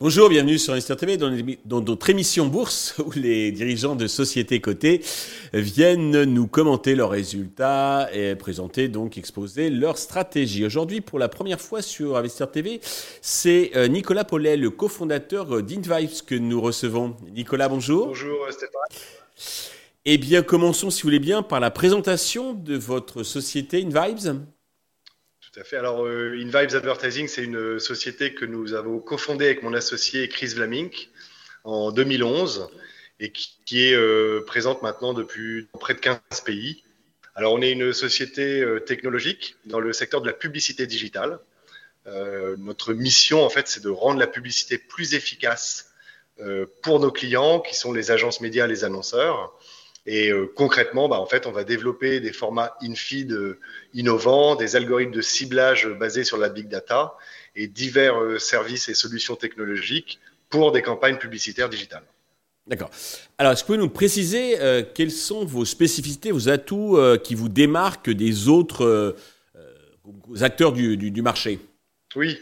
[0.00, 5.00] Bonjour, bienvenue sur Investir TV dans, notre émission Bourse où les dirigeants de sociétés cotées
[5.52, 10.64] viennent nous commenter leurs résultats et présenter donc exposer leur stratégie.
[10.64, 12.80] Aujourd'hui, pour la première fois sur Investir TV,
[13.20, 17.16] c'est euh, Nicolas Paulet, le cofondateur d'InVibes que nous recevons.
[17.32, 18.08] Nicolas, bonjour.
[18.08, 19.81] Bonjour Stéphane.
[20.04, 24.44] Eh bien, commençons si vous voulez bien par la présentation de votre société InVibes.
[25.40, 25.76] Tout à fait.
[25.76, 30.54] Alors, euh, InVibes Advertising, c'est une société que nous avons cofondée avec mon associé Chris
[30.56, 31.08] Vlamink
[31.62, 32.68] en 2011
[33.20, 36.82] et qui, est euh, présente maintenant depuis près de 15 pays.
[37.36, 41.38] Alors, on est une société euh, technologique dans le secteur de la publicité digitale.
[42.58, 45.92] notre mission, en fait, c'est de rendre la publicité plus efficace
[46.82, 49.56] pour nos clients, qui sont les agences médias, les annonceurs.
[50.04, 53.60] Et euh, concrètement, bah, en fait, on va développer des formats in-feed euh,
[53.94, 57.14] innovants, des algorithmes de ciblage basés sur la big data
[57.54, 60.18] et divers euh, services et solutions technologiques
[60.50, 62.02] pour des campagnes publicitaires digitales.
[62.66, 62.90] D'accord.
[63.38, 64.56] Alors, est-ce que vous pouvez nous préciser
[64.94, 69.16] quelles sont vos spécificités, vos atouts qui vous démarquent des autres
[70.42, 71.58] acteurs du, du, du marché?
[72.14, 72.38] Oui.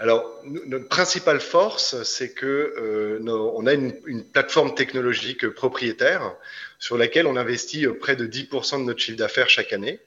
[0.00, 6.34] Alors, notre principale force, c'est que euh, on a une, plateforme technologique propriétaire
[6.78, 10.00] sur laquelle on investit euh, près de 10% de notre chiffre d'affaires chaque année.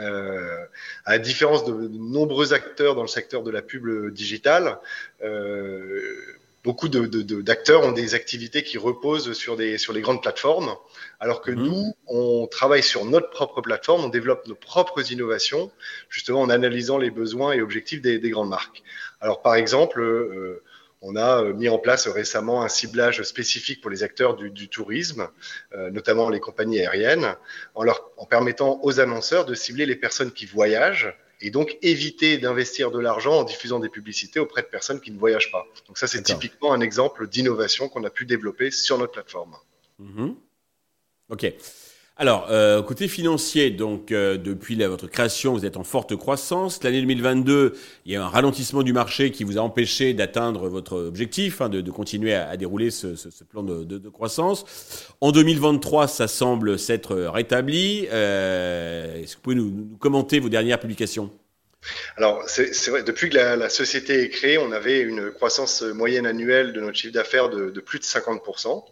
[0.00, 0.66] Euh,
[1.04, 4.78] à la différence de, de, nombreux acteurs dans le secteur de la pub digitale,
[5.22, 6.16] euh,
[6.64, 10.74] beaucoup d'acteurs de, de, ont des activités qui reposent sur, des, sur les grandes plateformes,
[11.20, 11.62] alors que mmh.
[11.62, 15.70] nous, on travaille sur notre propre plateforme, on développe nos propres innovations,
[16.08, 18.82] justement en analysant les besoins et objectifs des, des grandes marques.
[19.20, 20.62] Alors par exemple, euh,
[21.02, 24.68] on a euh, mis en place récemment un ciblage spécifique pour les acteurs du, du
[24.70, 25.28] tourisme,
[25.74, 27.36] euh, notamment les compagnies aériennes,
[27.74, 32.38] en, leur, en permettant aux annonceurs de cibler les personnes qui voyagent et donc éviter
[32.38, 35.66] d'investir de l'argent en diffusant des publicités auprès de personnes qui ne voyagent pas.
[35.86, 39.56] Donc ça, c'est typiquement un exemple d'innovation qu'on a pu développer sur notre plateforme.
[39.98, 40.32] Mmh.
[41.30, 41.52] Ok.
[42.16, 46.80] Alors, euh, côté financier, donc euh, depuis la, votre création, vous êtes en forte croissance.
[46.84, 47.74] L'année 2022,
[48.06, 51.68] il y a un ralentissement du marché qui vous a empêché d'atteindre votre objectif, hein,
[51.68, 54.64] de, de, continuer à, à dérouler ce, ce, ce plan de, de, de, croissance.
[55.20, 58.06] En 2023, ça semble s'être rétabli.
[58.12, 61.30] Euh, Est-ce que vous pouvez nous, nous, commenter vos dernières publications?
[62.16, 66.26] Alors, c'est vrai, depuis que la, la, société est créée, on avait une croissance moyenne
[66.26, 68.84] annuelle de notre chiffre d'affaires de, de, plus de 50%.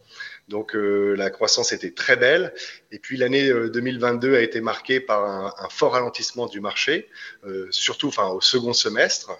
[0.48, 2.52] Donc euh, la croissance était très belle.
[2.91, 7.08] Et puis l'année 2022 euh, a été marquée par un, un fort ralentissement du marché,
[7.47, 9.31] euh, surtout enfin, au second semestre.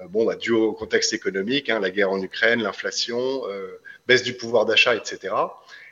[0.00, 3.42] Euh, bon, bah, dû au contexte économique, hein, la guerre en Ukraine, l'inflation,
[4.06, 5.34] baisse du pouvoir d'achat, etc.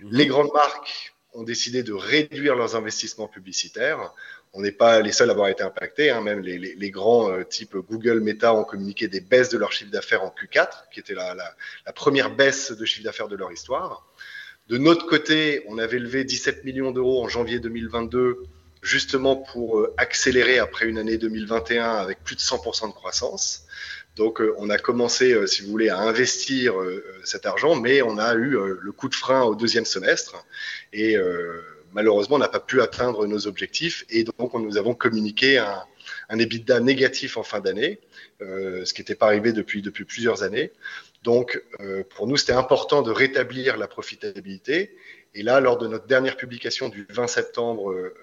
[0.00, 0.09] Mmh.
[0.10, 4.12] Les grandes marques ont décidé de réduire leurs investissements publicitaires.
[4.52, 7.44] On n'est pas les seuls à avoir été impactés, hein, même les, les, grands euh,
[7.44, 11.14] type Google, Meta ont communiqué des baisses de leur chiffre d'affaires en Q4, qui était
[11.14, 11.54] la, la,
[11.84, 14.06] la première baisse de chiffre d'affaires de leur histoire.
[14.69, 18.42] De notre côté, on avait levé 17 millions d'euros en janvier 2022,
[18.82, 23.66] justement pour euh, accélérer après une année 2021 avec plus de 100% de croissance.
[24.16, 26.75] Donc, euh, on a commencé, euh, si vous voulez, à investir
[27.25, 30.44] cet argent, mais on a eu le coup de frein au deuxième semestre
[30.93, 31.16] et
[31.93, 35.82] malheureusement, on n'a pas pu atteindre nos objectifs et donc nous avons communiqué un,
[36.28, 38.00] un EBITDA négatif en fin d'année,
[38.41, 40.72] ce qui n'était pas arrivé depuis, depuis plusieurs années.
[41.26, 44.97] Donc, euh, pour nous, c'était important de rétablir la profitabilité.
[45.34, 48.15] Et là, lors de notre dernière publication du 20 septembre euh,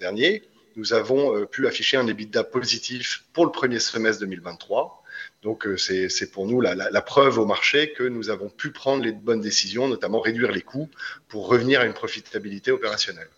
[0.00, 0.42] dernier,
[0.74, 4.97] nous avons euh, pu afficher un EBITDA positif pour le premier semestre 2023.
[5.42, 8.70] Donc, euh, c'est pour nous la, la, la, preuve au marché que nous avons pu
[8.70, 10.88] prendre les bonnes décisions, notamment réduire les coûts
[11.28, 13.28] pour revenir à une profitabilité opérationnelle.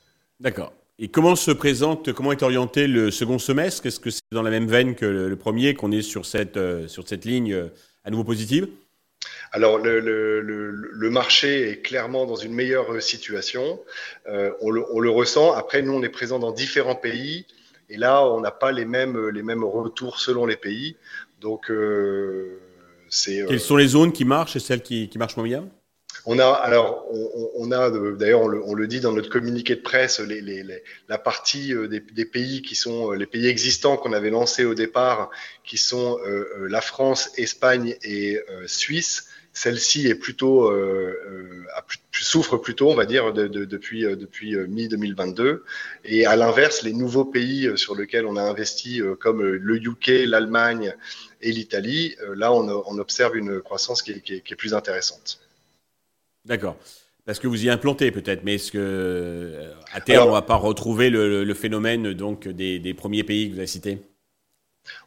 [0.40, 0.72] D'accord.
[0.98, 3.86] Et comment se présente, comment est orienté le second semestre?
[3.86, 6.58] Est-ce que c'est dans la même veine que le, le premier, qu'on est sur cette,
[6.88, 7.68] sur cette ligne
[8.04, 8.68] à nouveau positive?
[9.52, 13.80] Alors le, le, le, marché est clairement dans une meilleure situation.
[14.28, 15.52] Euh, on, le, on, le, ressent.
[15.52, 17.46] Après, nous, on est présent dans différents pays.
[17.88, 20.96] Et là, on n'a pas les mêmes, les mêmes retours selon les pays.
[21.40, 22.60] Donc, euh,
[23.08, 23.44] c'est.
[23.46, 25.68] Quelles euh, sont les zones qui marchent et celles qui, qui marchent moins bien?
[26.26, 29.74] On a alors on, on a d'ailleurs on le, on le, dit dans notre communiqué
[29.74, 33.26] de presse les, les, les, la partie euh, des, des, pays qui sont euh, les
[33.26, 35.30] pays existants qu'on avait lancés au départ
[35.64, 41.64] qui sont euh, la France, Espagne et euh, Suisse celle-ci est plutôt euh, euh
[42.12, 45.64] souffre plutôt, on va dire, de, de, depuis euh, depuis mi 2022.
[46.04, 50.94] Et à l'inverse, les nouveaux pays sur lesquels on a investi, comme le UK, l'Allemagne
[51.40, 54.74] et l'Italie, là, on, on, observe une croissance qui est, qui est, qui est plus
[54.74, 55.40] intéressante.
[56.44, 56.76] D'accord.
[57.24, 61.10] Parce que vous y implantez peut-être, mais est-ce que à terme on va pas retrouver
[61.10, 63.98] le, phénomène donc des, des premiers pays que vous avez cités?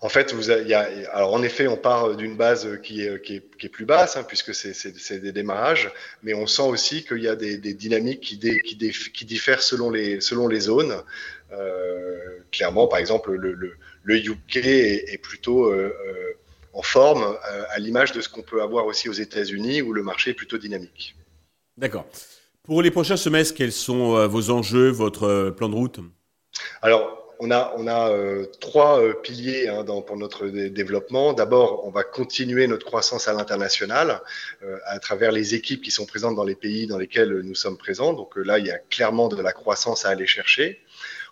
[0.01, 3.37] En fait, vous y a, alors en effet, on part d'une base qui est, qui
[3.37, 5.91] est, qui est, plus basse, hein, puisque c'est des démarrages,
[6.21, 9.25] mais on sent aussi qu'il y a des, des dynamiques qui, dé, qui, dé, qui,
[9.25, 10.95] diffèrent selon les, selon les zones.
[11.51, 16.33] Euh, clairement, par exemple, le, le, le UK est, est plutôt euh, euh
[16.75, 20.01] en forme, euh, à l'image de ce qu'on peut avoir aussi aux États-Unis, où le
[20.01, 21.15] marché est plutôt dynamique.
[21.77, 22.07] D'accord.
[22.63, 25.99] Pour les prochains semestres, quels sont euh, vos enjeux, votre plan de route?
[26.81, 31.33] Alors, on a, on a euh, trois euh, piliers hein, dans, pour notre développement.
[31.33, 34.21] D'abord, on va continuer notre croissance à l'international
[34.63, 37.77] euh, à travers les équipes qui sont présentes dans les pays dans lesquels nous sommes
[37.77, 38.13] présents.
[38.13, 40.79] Donc là, il y a clairement de la croissance à aller chercher.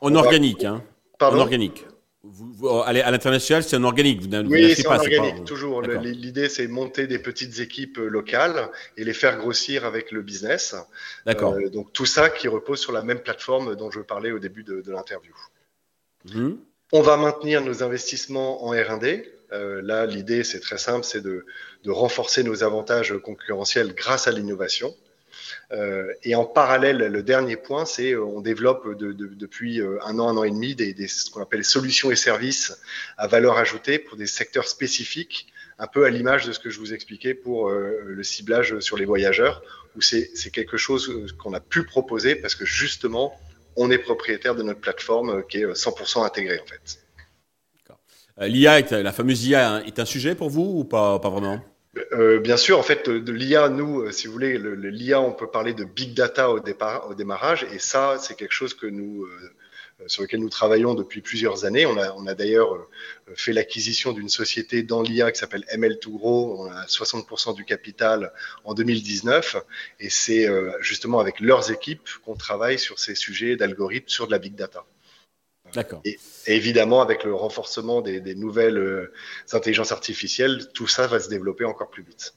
[0.01, 0.83] En organique, hein
[1.19, 1.85] En organique.
[2.23, 4.21] Vous, à l'international, c'est en organique.
[4.21, 5.81] Vous, oui, c'est en organique, toujours.
[5.81, 10.75] L'idée, c'est monter des petites équipes locales et les faire grossir avec le business.
[11.25, 11.55] D'accord.
[11.73, 14.81] donc tout ça qui repose sur la même plateforme dont je parlais au début de,
[14.81, 15.33] de l'interview.
[16.25, 16.57] Mhm.
[16.93, 19.31] On va maintenir nos investissements en R&D.
[19.53, 21.45] Euh, là, l'idée, c'est très simple, c'est de,
[21.87, 24.95] renforcer nos avantages concurrentiels grâce à l'innovation.
[25.71, 30.37] Euh, et en parallèle, le dernier point, c'est euh, on développe depuis un an, un
[30.37, 32.77] an et demi des, ce qu'on appelle solutions et services
[33.17, 35.47] à valeur ajoutée pour des secteurs spécifiques,
[35.79, 39.05] un peu à l'image de ce que je vous expliquais pour le ciblage sur les
[39.05, 39.63] voyageurs,
[39.95, 43.39] où c'est quelque chose qu'on a pu proposer parce que justement,
[43.75, 46.99] on est propriétaire de notre plateforme euh, qui est 100% euh, intégrée en fait.
[48.39, 51.59] Euh, L'IA, la fameuse IA, est un sujet pour vous ou pas, pas vraiment?
[52.41, 55.83] Bien sûr, en fait, de l'IA, nous, si vous voulez, l'IA, on peut parler de
[55.83, 59.53] big data au, départ, au démarrage, et ça, c'est quelque chose que nous, euh,
[60.07, 61.85] sur lequel nous travaillons depuis plusieurs années.
[61.85, 62.87] On a, on a d'ailleurs euh,
[63.35, 66.55] fait l'acquisition d'une société dans l'IA qui s'appelle ML2Grow.
[66.59, 68.33] On a 60% du capital
[68.63, 69.57] en 2019.
[69.99, 74.31] Et c'est euh, justement avec leurs équipes qu'on travaille sur ces sujets d'algorithmes sur de
[74.31, 74.85] la big data.
[75.73, 76.01] D'accord.
[76.03, 79.09] Et, évidemment, avec le renforcement des, des nouvelles
[79.53, 82.33] intelligences artificielles, tout ça va se développer encore plus vite.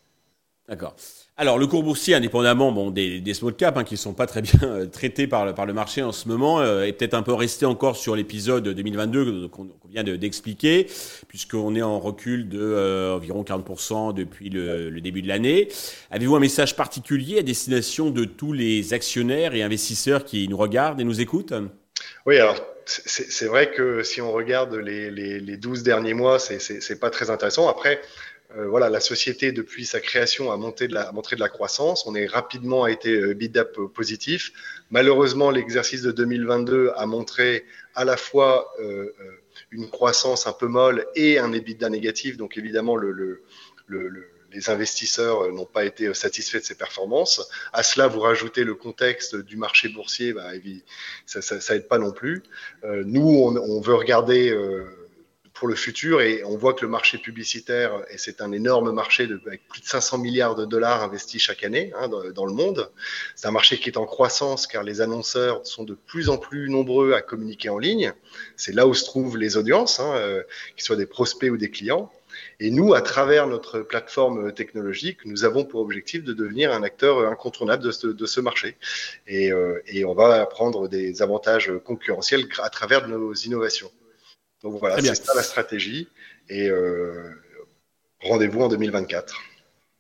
[0.67, 0.97] D'accord.
[1.37, 4.27] Alors, le cours boursier, indépendamment bon, des, des small caps, hein, qui ne sont pas
[4.27, 7.13] très bien euh, traités par le, par le marché en ce moment, euh, est peut-être
[7.13, 10.87] un peu resté encore sur l'épisode 2022 qu'on vient d'expliquer,
[11.29, 15.69] puisqu'on est en recul de euh, environ 40% depuis le, le, début de l'année.
[16.11, 21.01] Avez-vous un message particulier à destination de tous les actionnaires et investisseurs qui nous regardent
[21.01, 21.53] et nous écoutent?
[22.25, 22.57] Oui, alors
[22.87, 27.31] c'est vrai que si on regarde les, les, les 12 derniers mois, c'est pas très
[27.31, 27.69] intéressant.
[27.69, 28.01] Après,
[28.57, 32.07] euh, voilà, la société, depuis sa création, a, monté de la, montré de la croissance.
[32.07, 34.53] On est rapidement a été euh, bid-up positif.
[34.91, 37.65] Malheureusement, l'exercice de 2022 a montré
[37.95, 39.13] à la fois euh,
[39.71, 42.37] une croissance un peu molle et un EBITDA négatif.
[42.37, 43.43] Donc, évidemment, le, le,
[43.87, 47.49] le, les investisseurs n'ont pas été satisfaits de ces performances.
[47.73, 50.51] À cela, vous rajoutez le contexte du marché boursier, bah,
[51.27, 52.45] ça, ça, aide pas non plus.
[52.85, 54.57] nous, on, on, veut regarder
[55.65, 59.27] pour le futur et on voit que le marché publicitaire, et c'est un énorme marché
[59.27, 62.91] de, avec plus de 500 milliards de dollars investis chaque année hein, dans, le monde,
[63.35, 66.69] c'est un marché qui est en croissance car les annonceurs sont de plus en plus
[66.69, 68.13] nombreux à communiquer en ligne.
[68.59, 70.43] C'est là où se trouvent les audiences, hein, euh,
[70.77, 72.13] qu'ils soient des prospects ou des clients.
[72.61, 77.27] Et nous, à travers notre plateforme technologique, nous avons pour objectif de devenir un acteur
[77.27, 78.77] incontournable de ce, marché.
[79.31, 83.91] Euh, et on va prendre des avantages concurrentiels à travers nos innovations.
[84.65, 86.09] Donc voilà, c'est ça la stratégie.
[86.49, 87.31] Et euh,
[88.21, 89.39] rendez-vous en 2024.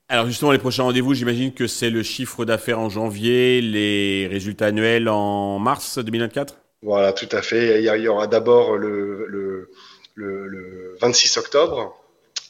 [0.09, 4.67] Alors justement, les prochains rendez-vous, j'imagine que c'est le chiffre d'affaires en janvier, les résultats
[4.67, 7.83] annuels en mars 2024 Voilà, tout à fait.
[7.83, 9.71] Il y aura d'abord le, le,
[10.15, 11.97] le 26 octobre,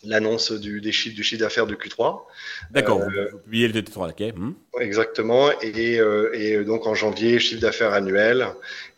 [0.06, 2.22] l'annonce du, des chiffres, du chiffre d'affaires de Q3.
[2.70, 4.34] D'accord, euh, vous, publiez le T3, ok.
[4.36, 4.52] Hmm.
[4.80, 8.46] Exactement, et, euh, et, donc en janvier, chiffre d'affaires annuel,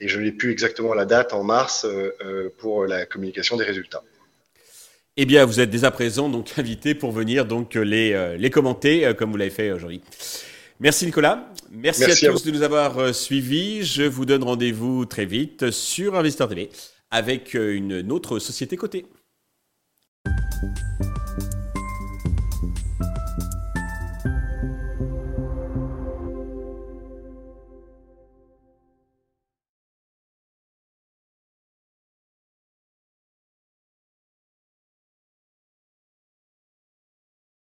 [0.00, 4.02] et je n'ai plus exactement la date en mars euh, pour la communication des résultats.
[5.16, 9.12] Eh bien, vous êtes dès à présent donc invité pour venir donc les, les commenter
[9.16, 10.02] comme vous l'avez fait aujourd'hui.
[10.78, 11.48] Merci Nicolas.
[11.70, 13.82] Merci, à, tous de nous avoir suivis.
[13.82, 16.68] Je vous donne rendez-vous très vite sur Investor TV
[17.10, 19.06] avec une autre société cotée.
[20.58, 21.05] Thank you.